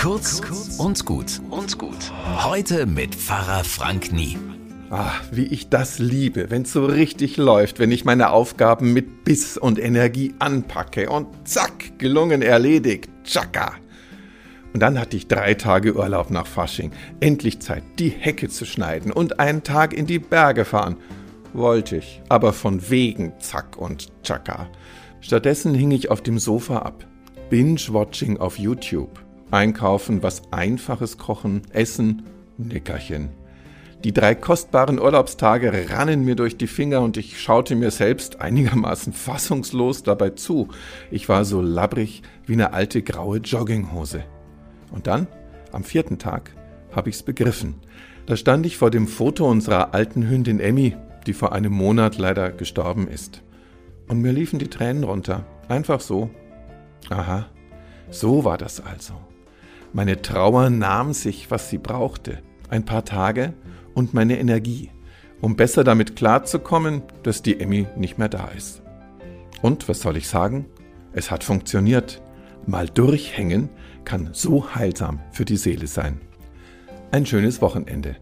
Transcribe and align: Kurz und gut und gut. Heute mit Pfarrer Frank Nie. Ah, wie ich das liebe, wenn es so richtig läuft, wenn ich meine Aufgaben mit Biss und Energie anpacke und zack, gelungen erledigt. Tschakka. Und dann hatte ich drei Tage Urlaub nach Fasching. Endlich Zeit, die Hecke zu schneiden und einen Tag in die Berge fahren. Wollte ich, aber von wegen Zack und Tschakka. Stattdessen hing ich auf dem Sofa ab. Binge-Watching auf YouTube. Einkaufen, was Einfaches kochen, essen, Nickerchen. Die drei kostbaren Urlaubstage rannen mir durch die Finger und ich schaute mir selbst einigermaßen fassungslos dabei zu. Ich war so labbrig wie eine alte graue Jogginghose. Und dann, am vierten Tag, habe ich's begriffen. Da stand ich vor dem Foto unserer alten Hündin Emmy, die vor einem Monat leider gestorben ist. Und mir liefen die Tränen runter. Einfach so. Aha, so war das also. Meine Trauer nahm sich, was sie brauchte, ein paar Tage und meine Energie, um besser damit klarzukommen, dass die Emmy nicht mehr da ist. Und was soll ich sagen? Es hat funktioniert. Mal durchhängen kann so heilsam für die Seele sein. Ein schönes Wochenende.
Kurz 0.00 0.40
und 0.78 1.04
gut 1.04 1.42
und 1.50 1.76
gut. 1.76 2.10
Heute 2.42 2.86
mit 2.86 3.14
Pfarrer 3.14 3.64
Frank 3.64 4.12
Nie. 4.12 4.38
Ah, 4.88 5.12
wie 5.30 5.44
ich 5.44 5.68
das 5.68 5.98
liebe, 5.98 6.50
wenn 6.50 6.62
es 6.62 6.72
so 6.72 6.86
richtig 6.86 7.36
läuft, 7.36 7.78
wenn 7.78 7.92
ich 7.92 8.06
meine 8.06 8.30
Aufgaben 8.30 8.94
mit 8.94 9.24
Biss 9.24 9.58
und 9.58 9.78
Energie 9.78 10.34
anpacke 10.38 11.10
und 11.10 11.26
zack, 11.46 11.98
gelungen 11.98 12.40
erledigt. 12.40 13.10
Tschakka. 13.24 13.74
Und 14.72 14.80
dann 14.80 14.98
hatte 14.98 15.18
ich 15.18 15.28
drei 15.28 15.52
Tage 15.52 15.94
Urlaub 15.94 16.30
nach 16.30 16.46
Fasching. 16.46 16.92
Endlich 17.20 17.60
Zeit, 17.60 17.82
die 17.98 18.08
Hecke 18.08 18.48
zu 18.48 18.64
schneiden 18.64 19.12
und 19.12 19.38
einen 19.38 19.64
Tag 19.64 19.92
in 19.92 20.06
die 20.06 20.18
Berge 20.18 20.64
fahren. 20.64 20.96
Wollte 21.52 21.98
ich, 21.98 22.22
aber 22.30 22.54
von 22.54 22.88
wegen 22.88 23.34
Zack 23.38 23.76
und 23.76 24.08
Tschakka. 24.22 24.66
Stattdessen 25.20 25.74
hing 25.74 25.90
ich 25.90 26.10
auf 26.10 26.22
dem 26.22 26.38
Sofa 26.38 26.78
ab. 26.78 27.06
Binge-Watching 27.50 28.38
auf 28.38 28.58
YouTube. 28.58 29.20
Einkaufen, 29.50 30.22
was 30.22 30.42
Einfaches 30.52 31.18
kochen, 31.18 31.62
essen, 31.72 32.22
Nickerchen. 32.58 33.30
Die 34.04 34.12
drei 34.14 34.34
kostbaren 34.34 34.98
Urlaubstage 34.98 35.90
rannen 35.90 36.24
mir 36.24 36.34
durch 36.34 36.56
die 36.56 36.66
Finger 36.66 37.02
und 37.02 37.18
ich 37.18 37.38
schaute 37.38 37.76
mir 37.76 37.90
selbst 37.90 38.40
einigermaßen 38.40 39.12
fassungslos 39.12 40.02
dabei 40.02 40.30
zu. 40.30 40.68
Ich 41.10 41.28
war 41.28 41.44
so 41.44 41.60
labbrig 41.60 42.22
wie 42.46 42.54
eine 42.54 42.72
alte 42.72 43.02
graue 43.02 43.38
Jogginghose. 43.38 44.24
Und 44.90 45.06
dann, 45.06 45.26
am 45.72 45.84
vierten 45.84 46.18
Tag, 46.18 46.54
habe 46.92 47.10
ich's 47.10 47.22
begriffen. 47.22 47.74
Da 48.24 48.36
stand 48.36 48.64
ich 48.64 48.78
vor 48.78 48.90
dem 48.90 49.06
Foto 49.06 49.48
unserer 49.50 49.92
alten 49.92 50.28
Hündin 50.28 50.60
Emmy, 50.60 50.96
die 51.26 51.34
vor 51.34 51.52
einem 51.52 51.72
Monat 51.72 52.16
leider 52.16 52.50
gestorben 52.52 53.06
ist. 53.06 53.42
Und 54.08 54.22
mir 54.22 54.32
liefen 54.32 54.58
die 54.58 54.68
Tränen 54.68 55.04
runter. 55.04 55.44
Einfach 55.68 56.00
so. 56.00 56.30
Aha, 57.10 57.46
so 58.10 58.44
war 58.44 58.56
das 58.56 58.80
also. 58.80 59.14
Meine 59.92 60.22
Trauer 60.22 60.70
nahm 60.70 61.12
sich, 61.12 61.50
was 61.50 61.68
sie 61.68 61.78
brauchte, 61.78 62.38
ein 62.68 62.84
paar 62.84 63.04
Tage 63.04 63.54
und 63.94 64.14
meine 64.14 64.38
Energie, 64.38 64.90
um 65.40 65.56
besser 65.56 65.82
damit 65.82 66.14
klarzukommen, 66.14 67.02
dass 67.24 67.42
die 67.42 67.58
Emmy 67.58 67.86
nicht 67.96 68.16
mehr 68.16 68.28
da 68.28 68.48
ist. 68.56 68.82
Und 69.62 69.88
was 69.88 70.00
soll 70.00 70.16
ich 70.16 70.28
sagen? 70.28 70.66
Es 71.12 71.30
hat 71.30 71.42
funktioniert. 71.42 72.22
Mal 72.66 72.88
durchhängen 72.88 73.68
kann 74.04 74.30
so 74.32 74.74
heilsam 74.74 75.20
für 75.32 75.44
die 75.44 75.56
Seele 75.56 75.86
sein. 75.86 76.20
Ein 77.10 77.26
schönes 77.26 77.60
Wochenende. 77.60 78.16